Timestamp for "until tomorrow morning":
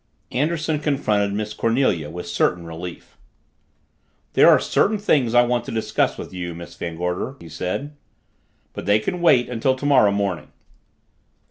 9.47-10.51